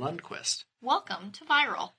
[0.00, 0.64] Lundquist.
[0.80, 1.90] Welcome to Viral.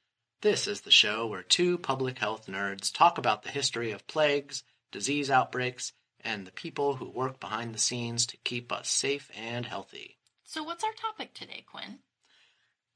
[0.41, 4.63] This is the show where two public health nerds talk about the history of plagues,
[4.91, 9.67] disease outbreaks, and the people who work behind the scenes to keep us safe and
[9.67, 10.17] healthy.
[10.43, 11.99] So, what's our topic today, Quinn?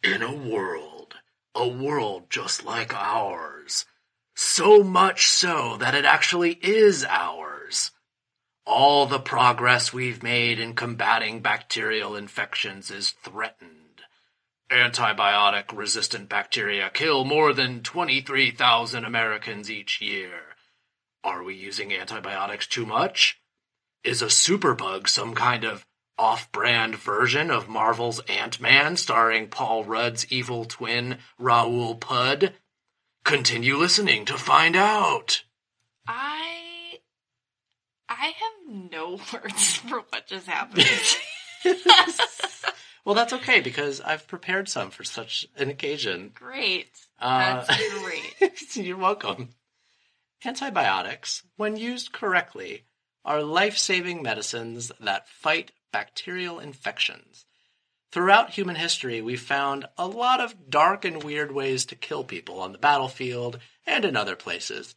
[0.03, 1.13] In a world,
[1.53, 3.85] a world just like ours,
[4.33, 7.91] so much so that it actually is ours.
[8.65, 13.84] All the progress we've made in combating bacterial infections is threatened.
[14.71, 20.55] Antibiotic resistant bacteria kill more than 23,000 Americans each year.
[21.23, 23.39] Are we using antibiotics too much?
[24.03, 25.85] Is a superbug some kind of
[26.17, 32.53] off brand version of Marvel's Ant Man starring Paul Rudd's evil twin, Raoul Pud?
[33.23, 35.43] Continue listening to find out.
[36.07, 36.99] I.
[38.07, 40.85] I have no words for what just happened.
[43.05, 46.31] Well, that's okay because I've prepared some for such an occasion.
[46.33, 46.89] Great.
[47.19, 48.75] Uh, That's great.
[48.75, 49.49] You're welcome.
[50.43, 52.85] Antibiotics, when used correctly,
[53.23, 57.45] are life saving medicines that fight bacterial infections.
[58.11, 62.59] Throughout human history, we've found a lot of dark and weird ways to kill people
[62.59, 64.95] on the battlefield and in other places.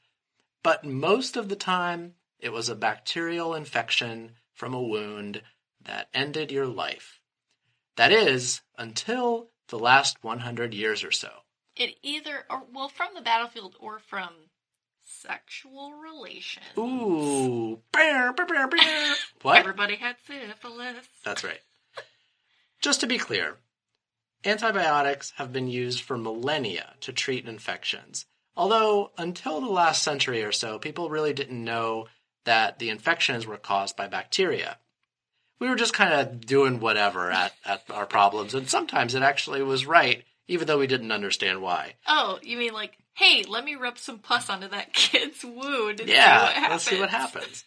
[0.62, 5.42] But most of the time, it was a bacterial infection from a wound
[5.84, 7.17] that ended your life.
[7.98, 11.30] That is, until the last 100 years or so.
[11.74, 14.30] It either, or well, from the battlefield or from
[15.04, 16.64] sexual relations.
[16.78, 17.80] Ooh.
[17.90, 19.14] Bear, bear, bear, bear.
[19.42, 19.58] What?
[19.58, 21.08] Everybody had syphilis.
[21.24, 21.60] That's right.
[22.80, 23.56] Just to be clear,
[24.44, 28.26] antibiotics have been used for millennia to treat infections.
[28.56, 32.06] Although, until the last century or so, people really didn't know
[32.44, 34.78] that the infections were caused by bacteria.
[35.60, 39.62] We were just kind of doing whatever at, at our problems, and sometimes it actually
[39.62, 41.94] was right, even though we didn't understand why.
[42.06, 46.08] Oh, you mean like, hey, let me rub some pus onto that kid's wound and
[46.08, 46.70] see what Yeah, happens.
[46.70, 47.64] let's see what happens.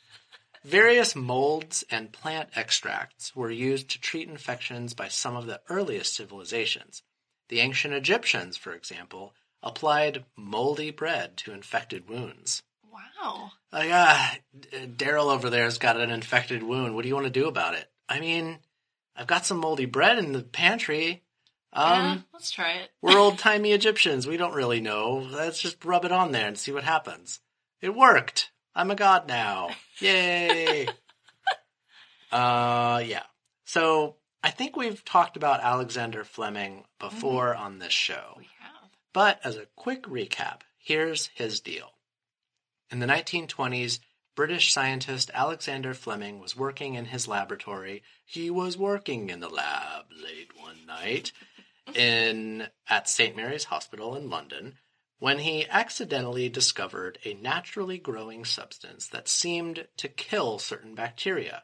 [0.63, 6.15] Various molds and plant extracts were used to treat infections by some of the earliest
[6.15, 7.01] civilizations.
[7.49, 12.61] The ancient Egyptians, for example, applied moldy bread to infected wounds.
[12.91, 13.51] Wow.
[13.73, 14.35] Like, ah,
[14.87, 16.95] Daryl over there's got an infected wound.
[16.95, 17.89] What do you want to do about it?
[18.07, 18.59] I mean,
[19.15, 21.23] I've got some moldy bread in the pantry.
[21.73, 22.89] Um, yeah, let's try it.
[23.01, 24.27] we're old timey Egyptians.
[24.27, 25.25] We don't really know.
[25.31, 27.39] Let's just rub it on there and see what happens.
[27.81, 28.51] It worked.
[28.75, 29.69] I'm a god now.
[29.99, 30.87] Yay.
[32.31, 33.23] uh, yeah.
[33.65, 38.35] So I think we've talked about Alexander Fleming before on this show.
[38.37, 38.89] We have.
[39.13, 41.91] But as a quick recap, here's his deal.
[42.89, 43.99] In the 1920s,
[44.41, 48.01] British scientist Alexander Fleming was working in his laboratory.
[48.25, 51.31] He was working in the lab late one night
[51.93, 53.35] in at St.
[53.35, 54.79] Mary's Hospital in London
[55.19, 61.61] when he accidentally discovered a naturally growing substance that seemed to kill certain bacteria.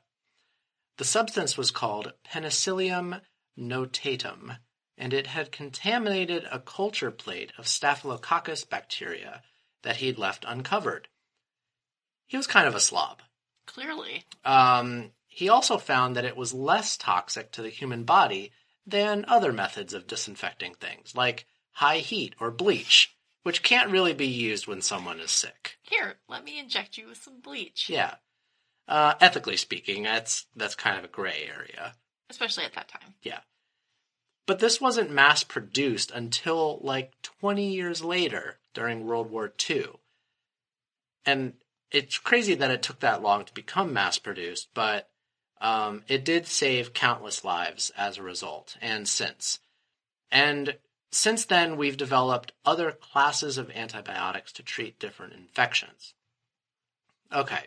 [0.99, 3.21] The substance was called Penicillium
[3.57, 4.55] notatum,
[4.95, 9.41] and it had contaminated a culture plate of Staphylococcus bacteria
[9.81, 11.07] that he'd left uncovered.
[12.27, 13.21] He was kind of a slob.
[13.65, 14.25] Clearly.
[14.45, 18.51] Um, he also found that it was less toxic to the human body
[18.85, 24.27] than other methods of disinfecting things, like high heat or bleach, which can't really be
[24.27, 25.77] used when someone is sick.
[25.81, 27.89] Here, let me inject you with some bleach.
[27.89, 28.15] Yeah.
[28.87, 31.93] Uh, ethically speaking, that's that's kind of a gray area.
[32.29, 33.13] Especially at that time.
[33.21, 33.39] Yeah.
[34.45, 39.87] But this wasn't mass produced until like 20 years later during World War II.
[41.25, 41.53] And
[41.91, 45.09] it's crazy that it took that long to become mass produced, but
[45.61, 49.59] um, it did save countless lives as a result, and since.
[50.31, 50.77] And
[51.11, 56.13] since then, we've developed other classes of antibiotics to treat different infections.
[57.33, 57.63] Okay,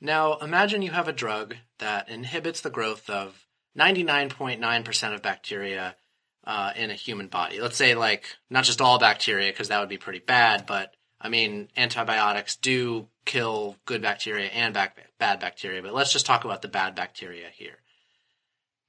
[0.00, 3.46] now imagine you have a drug that inhibits the growth of
[3.78, 5.96] 99.9% of bacteria
[6.44, 7.60] uh, in a human body.
[7.60, 11.28] Let's say, like, not just all bacteria, because that would be pretty bad, but I
[11.28, 16.68] mean, antibiotics do kill good bacteria and bad bacteria, but let's just talk about the
[16.68, 17.78] bad bacteria here.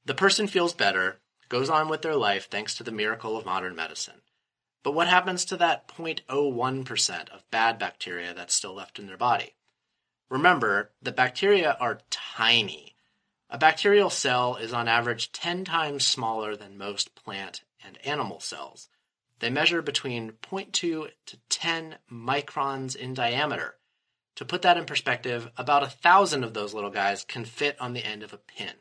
[0.06, 3.76] The person feels better, goes on with their life thanks to the miracle of modern
[3.76, 4.22] medicine.
[4.82, 9.54] But what happens to that 0.01% of bad bacteria that's still left in their body?
[10.28, 12.96] Remember, the bacteria are tiny.
[13.52, 18.90] A bacterial cell is on average 10 times smaller than most plant and animal cells.
[19.44, 21.10] They measure between 0.2 to
[21.50, 23.76] 10 microns in diameter.
[24.38, 27.92] To put that in perspective, about a thousand of those little guys can fit on
[27.92, 28.72] the end of a pin.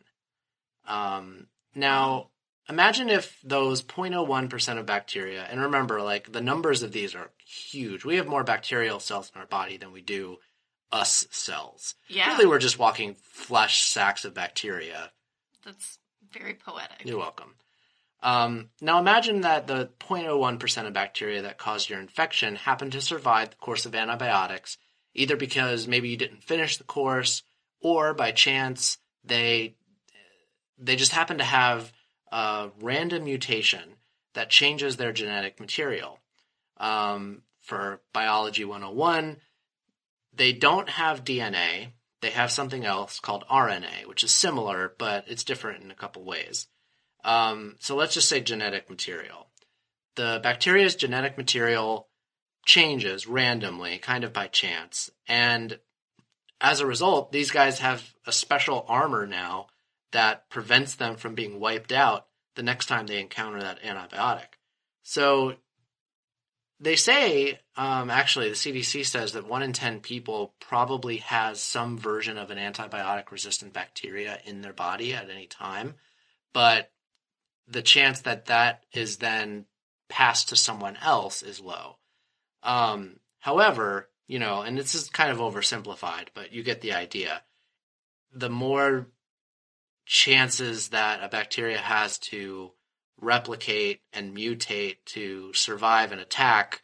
[0.86, 2.30] Um, now,
[2.68, 8.04] imagine if those 0.01% of bacteria, and remember, like the numbers of these are huge.
[8.04, 10.36] We have more bacterial cells in our body than we do
[10.92, 11.96] us cells.
[12.06, 12.28] Yeah.
[12.34, 15.10] Really, we're just walking flesh sacks of bacteria.
[15.64, 15.98] That's
[16.30, 17.04] very poetic.
[17.04, 17.56] You're welcome.
[18.22, 23.50] Um, now imagine that the 0.01% of bacteria that caused your infection happened to survive
[23.50, 24.78] the course of antibiotics,
[25.14, 27.42] either because maybe you didn't finish the course,
[27.80, 29.74] or by chance they
[30.78, 31.92] they just happen to have
[32.30, 33.96] a random mutation
[34.34, 36.18] that changes their genetic material.
[36.78, 39.36] Um, for biology 101,
[40.34, 41.88] they don't have DNA.
[42.20, 46.24] They have something else called RNA, which is similar, but it's different in a couple
[46.24, 46.66] ways.
[47.24, 49.48] Um, so let's just say genetic material.
[50.16, 52.08] The bacteria's genetic material
[52.66, 55.10] changes randomly, kind of by chance.
[55.26, 55.78] And
[56.60, 59.68] as a result, these guys have a special armor now
[60.12, 64.58] that prevents them from being wiped out the next time they encounter that antibiotic.
[65.02, 65.54] So
[66.78, 71.96] they say, um, actually, the CDC says that one in 10 people probably has some
[71.96, 75.94] version of an antibiotic resistant bacteria in their body at any time.
[76.52, 76.90] But
[77.68, 79.66] the chance that that is then
[80.08, 81.96] passed to someone else is low.
[82.62, 87.42] Um, however, you know, and this is kind of oversimplified, but you get the idea.
[88.32, 89.08] The more
[90.06, 92.72] chances that a bacteria has to
[93.20, 96.82] replicate and mutate to survive an attack,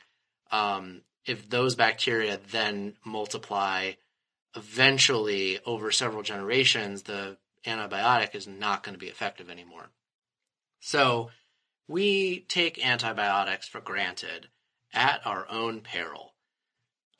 [0.50, 3.92] um, if those bacteria then multiply,
[4.56, 7.36] eventually over several generations, the
[7.66, 9.90] antibiotic is not going to be effective anymore.
[10.80, 11.30] So
[11.86, 14.48] we take antibiotics for granted
[14.92, 16.34] at our own peril.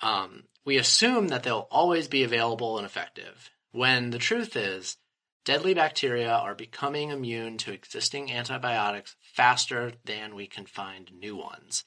[0.01, 4.97] Um, we assume that they'll always be available and effective, when the truth is,
[5.45, 11.85] deadly bacteria are becoming immune to existing antibiotics faster than we can find new ones.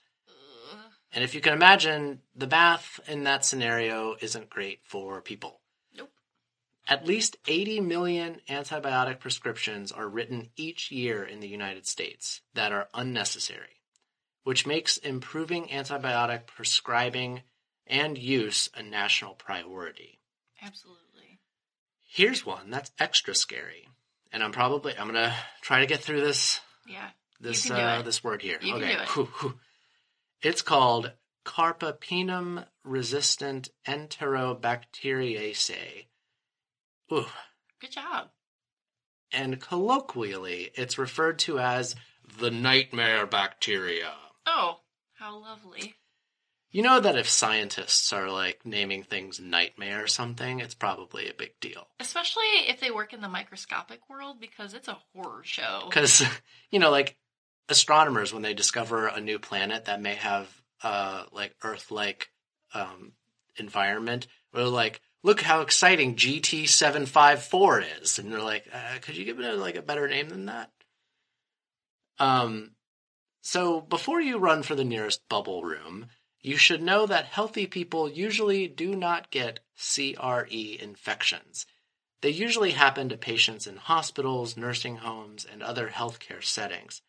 [1.13, 5.60] And if you can imagine, the math in that scenario isn't great for people.
[6.88, 12.72] At least 80 million antibiotic prescriptions are written each year in the United States that
[12.72, 13.81] are unnecessary,
[14.44, 17.44] which makes improving antibiotic prescribing
[17.88, 20.19] and use a national priority.
[20.62, 21.39] Absolutely.
[22.10, 23.88] Here's one that's extra scary.
[24.33, 27.10] And I'm probably I'm going to try to get through this Yeah.
[27.39, 28.57] this uh, this word here.
[28.62, 28.94] You okay.
[28.94, 29.07] it.
[30.42, 31.12] It's called
[31.45, 36.07] Carbapenem resistant enterobacteriaceae.
[37.11, 37.25] Ooh.
[37.79, 38.29] Good job.
[39.33, 41.95] And colloquially, it's referred to as
[42.39, 44.11] the nightmare bacteria.
[44.45, 44.79] Oh,
[45.13, 45.95] how lovely.
[46.71, 51.33] You know that if scientists are like naming things nightmare or something, it's probably a
[51.33, 51.87] big deal.
[51.99, 55.83] Especially if they work in the microscopic world because it's a horror show.
[55.89, 56.23] Because,
[56.71, 57.17] you know, like
[57.67, 60.47] astronomers, when they discover a new planet that may have
[60.81, 62.29] uh, like Earth like
[62.73, 63.11] um,
[63.57, 68.19] environment, they're like, look how exciting GT754 is.
[68.19, 70.71] And they're like, uh, could you give it a, like a better name than that?
[72.19, 72.71] Um,
[73.42, 76.07] so before you run for the nearest bubble room,
[76.42, 81.66] you should know that healthy people usually do not get CRE infections.
[82.21, 87.01] They usually happen to patients in hospitals, nursing homes, and other healthcare settings.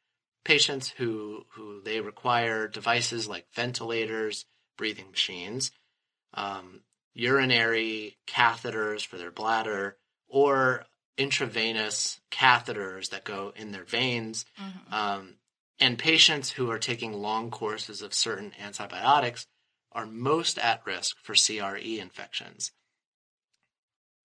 [0.44, 5.70] Patients who, who they require devices like ventilators, breathing machines,
[6.34, 6.80] um,
[7.14, 10.86] urinary catheters for their bladder, or
[11.18, 14.92] intravenous catheters that go in their veins, Mhm.
[14.92, 15.38] um,
[15.78, 19.46] and patients who are taking long courses of certain antibiotics
[19.92, 22.72] are most at risk for CRE infections.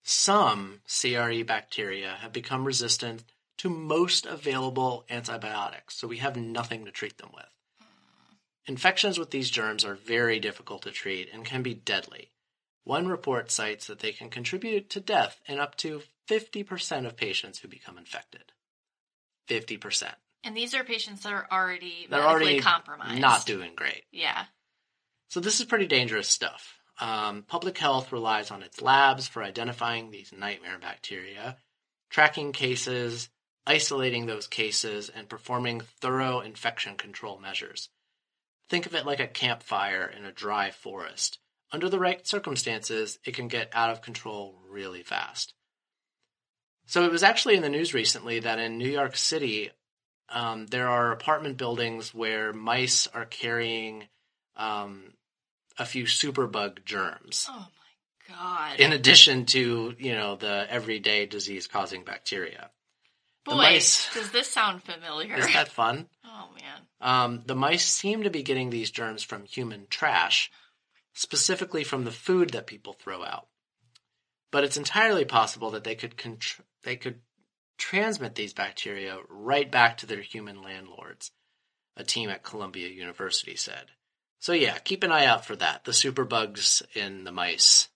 [0.03, 3.25] Some CRE bacteria have become resistant
[3.58, 7.50] to most available antibiotics, so we have nothing to treat them with.
[8.65, 12.32] Infections with these germs are very difficult to treat and can be deadly.
[12.88, 17.60] One report cites that they can contribute to death in up to 50% of patients
[17.60, 18.53] who become infected.
[19.50, 20.13] 50%.
[20.46, 23.20] And these are patients that are already They're medically already compromised.
[23.20, 24.03] not doing great.
[24.13, 24.46] Yeah.
[25.27, 26.79] So this is pretty dangerous stuff.
[27.01, 31.58] Um, public health relies on its labs for identifying these nightmare bacteria,
[32.10, 33.27] tracking cases,
[33.65, 37.89] isolating those cases, and performing thorough infection control measures.
[38.70, 41.39] Think of it like a campfire in a dry forest.
[41.71, 45.53] Under the right circumstances, it can get out of control really fast.
[46.86, 49.71] So it was actually in the news recently that in New York City,
[50.29, 54.07] um, there are apartment buildings where mice are carrying
[54.55, 55.13] um,
[55.77, 57.67] a few superbug germs, Oh
[58.29, 58.79] my god.
[58.79, 62.71] in addition to you know the everyday disease-causing bacteria.
[63.45, 64.13] The Boy, mice.
[64.13, 65.36] does this sound familiar?
[65.36, 66.07] Isn't that fun?
[66.25, 66.81] oh man.
[67.00, 70.50] Um, the mice seem to be getting these germs from human trash,
[71.17, 73.47] specifically from the food that people throw out.
[74.51, 77.21] But it's entirely possible that they could contr- they could
[77.77, 81.31] transmit these bacteria right back to their human landlords.
[81.97, 83.86] A team at Columbia University said.
[84.39, 85.83] So yeah, keep an eye out for that.
[85.83, 87.89] The superbugs in the mice.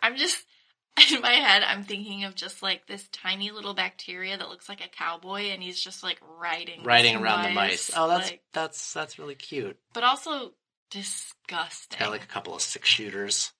[0.00, 0.44] I'm just
[1.12, 1.64] in my head.
[1.64, 5.60] I'm thinking of just like this tiny little bacteria that looks like a cowboy, and
[5.60, 7.90] he's just like riding, riding around the mice.
[7.96, 9.76] Oh, that's like- that's that's really cute.
[9.92, 10.52] but also
[10.90, 11.98] disgusting.
[11.98, 13.52] Got like a couple of six shooters.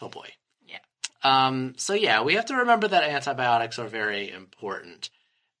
[0.00, 0.28] Oh boy.
[0.66, 0.78] Yeah.
[1.22, 5.10] Um, so yeah, we have to remember that antibiotics are very important,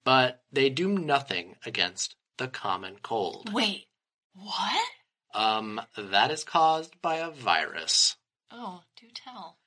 [0.04, 3.52] but they do nothing against the common cold.
[3.52, 3.86] Wait,
[4.34, 4.88] what?
[5.34, 8.16] Um, that is caused by a virus.
[8.50, 9.58] Oh, do tell.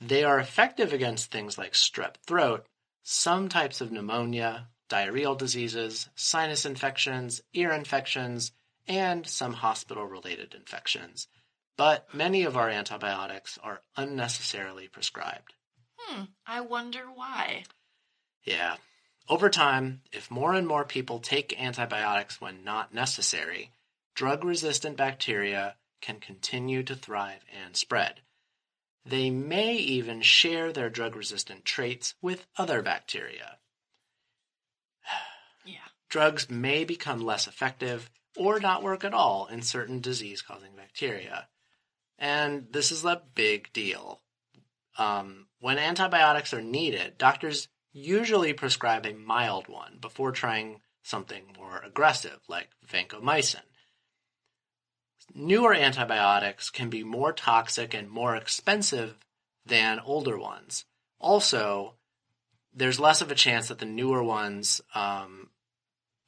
[0.00, 2.66] They are effective against things like strep throat,
[3.02, 8.52] some types of pneumonia, diarrheal diseases, sinus infections, ear infections,
[8.88, 11.28] and some hospital related infections.
[11.76, 15.54] But many of our antibiotics are unnecessarily prescribed.
[15.98, 16.24] Hmm.
[16.46, 17.64] I wonder why.
[18.42, 18.76] Yeah.
[19.28, 23.70] Over time, if more and more people take antibiotics when not necessary,
[24.14, 28.22] drug resistant bacteria can continue to thrive and spread.
[29.04, 33.58] They may even share their drug resistant traits with other bacteria.
[35.64, 35.88] Yeah.
[36.08, 41.48] Drugs may become less effective or not work at all in certain disease causing bacteria.
[42.18, 44.20] And this is a big deal.
[44.96, 51.80] Um, when antibiotics are needed, doctors usually prescribe a mild one before trying something more
[51.84, 53.62] aggressive, like vancomycin.
[55.34, 59.16] Newer antibiotics can be more toxic and more expensive
[59.64, 60.84] than older ones.
[61.20, 61.94] Also,
[62.74, 65.50] there's less of a chance that the newer ones um,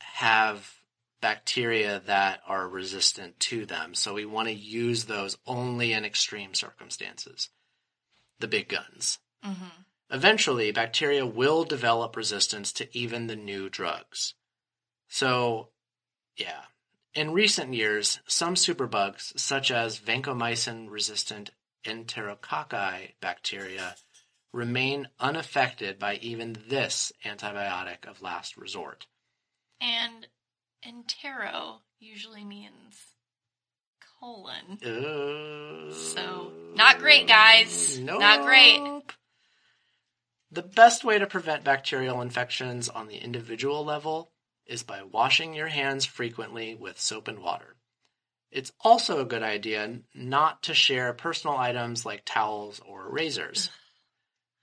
[0.00, 0.79] have
[1.20, 3.94] bacteria that are resistant to them.
[3.94, 7.50] So we want to use those only in extreme circumstances.
[8.38, 9.18] The big guns.
[9.44, 9.82] Mm-hmm.
[10.10, 14.34] Eventually, bacteria will develop resistance to even the new drugs.
[15.08, 15.68] So,
[16.36, 16.62] yeah.
[17.14, 21.50] In recent years, some superbugs, such as vancomycin resistant
[21.84, 23.96] enterococci bacteria,
[24.52, 29.06] remain unaffected by even this antibiotic of last resort.
[29.80, 30.26] And
[30.86, 32.96] entero usually means
[34.20, 34.78] colon.
[34.82, 37.98] Uh, So, not great, guys.
[37.98, 39.02] Not great.
[40.52, 44.32] The best way to prevent bacterial infections on the individual level
[44.66, 47.76] is by washing your hands frequently with soap and water.
[48.50, 53.70] It's also a good idea not to share personal items like towels or razors.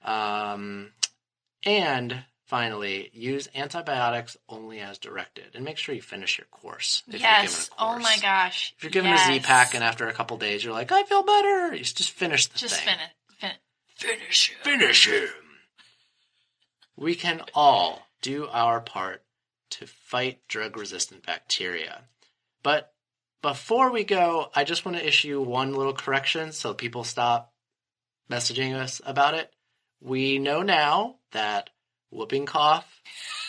[0.01, 0.91] Um,
[1.65, 7.03] and finally, use antibiotics only as directed, and make sure you finish your course.
[7.07, 7.67] If you're given yes.
[7.67, 7.95] a course.
[7.95, 8.73] Oh my gosh.
[8.77, 9.29] If you're given yes.
[9.29, 12.11] a Z pack and after a couple days you're like, I feel better, you just
[12.11, 12.95] finish the just thing.
[12.95, 13.11] finish.
[13.39, 14.63] Fin- finish it.
[14.63, 15.29] Finish him.
[16.95, 19.23] We can all do our part
[19.71, 22.03] to fight drug resistant bacteria.
[22.63, 22.91] But
[23.41, 27.53] before we go, I just want to issue one little correction so people stop
[28.29, 29.51] messaging us about it.
[30.01, 31.69] We know now that
[32.11, 32.85] whooping cough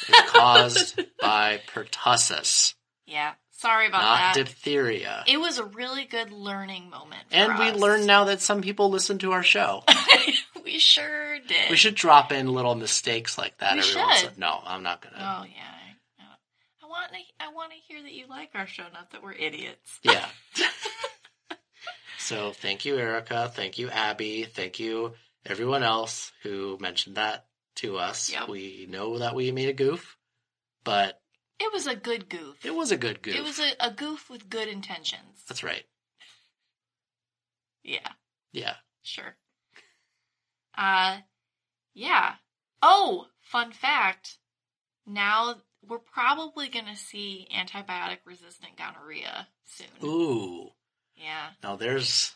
[0.08, 2.74] is caused by pertussis,
[3.06, 3.32] Yeah.
[3.52, 4.34] Sorry about not that.
[4.36, 5.24] diphtheria.
[5.26, 7.22] it was a really good learning moment.
[7.32, 7.76] And we us.
[7.76, 9.82] learned now that some people listen to our show.
[10.64, 11.68] we sure did.
[11.68, 14.18] We should drop in little mistakes like that We every once.
[14.20, 14.32] should.
[14.34, 15.16] in- No, I'm not gonna.
[15.18, 15.64] Oh yeah.
[16.20, 16.24] I,
[16.84, 17.18] I want to.
[17.44, 19.98] I want to hear that you like our show, not that we're idiots.
[20.04, 20.24] Yeah.
[22.18, 23.50] so thank you, Erica.
[23.52, 24.44] Thank you, Abby.
[24.44, 25.14] Thank you,
[25.46, 27.46] everyone else who mentioned that
[27.78, 28.30] to us.
[28.30, 28.48] Yep.
[28.48, 30.16] We know that we made a goof,
[30.84, 31.20] but
[31.60, 32.64] It was a good goof.
[32.64, 33.34] it was a good goof.
[33.36, 35.44] It was a, a goof with good intentions.
[35.48, 35.84] That's right.
[37.82, 38.08] Yeah.
[38.52, 38.74] Yeah.
[39.02, 39.36] Sure.
[40.76, 41.18] Uh,
[41.94, 42.34] yeah.
[42.82, 44.38] Oh, fun fact.
[45.06, 45.56] Now
[45.86, 49.86] we're probably going to see antibiotic resistant gonorrhea soon.
[50.08, 50.68] Ooh.
[51.16, 51.48] Yeah.
[51.62, 52.34] Now there's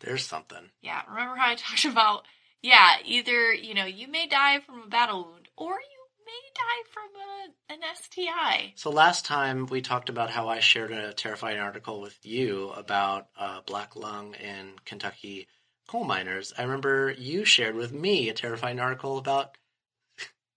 [0.00, 0.70] there's something.
[0.82, 1.02] Yeah.
[1.08, 2.24] Remember how I talked about,
[2.64, 6.82] yeah, either, you know, you may die from a battle wound or you may die
[6.90, 8.72] from a, an STI.
[8.74, 13.26] So last time we talked about how I shared a terrifying article with you about
[13.38, 15.46] uh, black lung in Kentucky
[15.86, 16.54] coal miners.
[16.56, 19.58] I remember you shared with me a terrifying article about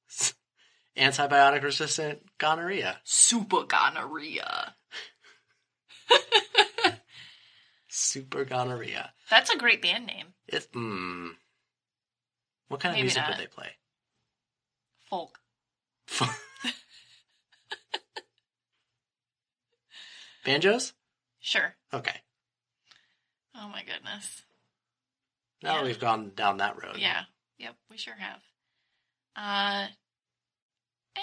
[0.97, 3.01] antibiotic resistant gonorrhea.
[3.03, 4.75] Super gonorrhea.
[7.89, 9.11] Super gonorrhea.
[9.29, 10.27] That's a great band name.
[10.47, 11.31] It's mm.
[12.67, 13.29] What kind of Maybe music not.
[13.31, 13.69] would they play?
[15.09, 15.39] Folk.
[20.45, 20.93] Banjos?
[21.39, 21.73] Sure.
[21.93, 22.15] Okay.
[23.55, 24.43] Oh my goodness.
[25.63, 25.83] Now Yeah.
[25.83, 26.97] we've gone down that road.
[26.97, 27.23] Yeah.
[27.57, 28.41] Yep, we sure have.
[29.35, 29.87] Uh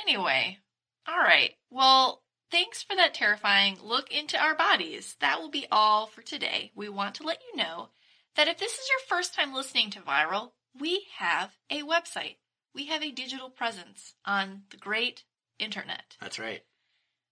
[0.06, 0.58] anyway.
[1.06, 1.52] All right.
[1.70, 5.16] Well, thanks for that terrifying look into our bodies.
[5.20, 6.72] That will be all for today.
[6.74, 7.90] We want to let you know
[8.36, 12.37] that if this is your first time listening to Viral, we have a website.
[12.75, 15.25] We have a digital presence on the great
[15.59, 16.16] internet.
[16.21, 16.62] That's right.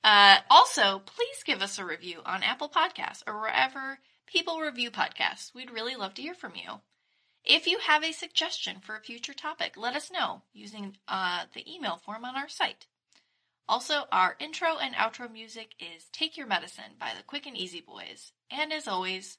[0.04, 5.54] uh, also, please give us a review on Apple Podcasts or wherever people review podcasts.
[5.54, 6.82] We'd really love to hear from you.
[7.44, 11.64] If you have a suggestion for a future topic, let us know using uh, the
[11.74, 12.86] email form on our site.
[13.68, 17.82] Also, our intro and outro music is Take Your Medicine by the Quick and Easy
[17.82, 18.32] Boys.
[18.50, 19.38] And as always,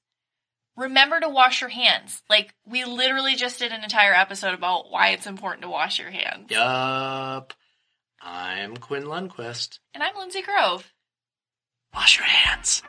[0.76, 2.22] remember to wash your hands.
[2.30, 6.10] Like, we literally just did an entire episode about why it's important to wash your
[6.10, 6.50] hands.
[6.50, 7.54] Yup.
[8.60, 9.78] I'm Quinn Lundquist.
[9.94, 10.92] And I'm Linsey Grove.
[11.94, 12.82] Wash your hands.